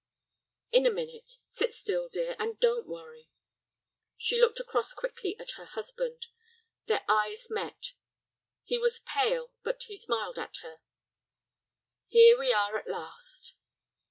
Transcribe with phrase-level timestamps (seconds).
[0.71, 1.37] "In a minute.
[1.47, 3.29] Sit still, dear, and don't worry."
[4.17, 6.25] She looked across quickly at her husband.
[6.87, 7.93] Their eyes met.
[8.63, 10.79] He was pale, but he smiled at her.
[12.07, 13.53] "Here we are, at last."